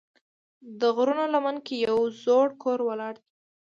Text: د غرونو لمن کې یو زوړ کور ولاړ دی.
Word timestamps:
د 0.79 0.81
غرونو 0.95 1.23
لمن 1.33 1.55
کې 1.65 1.75
یو 1.87 1.97
زوړ 2.23 2.47
کور 2.61 2.79
ولاړ 2.89 3.13
دی. 3.23 3.27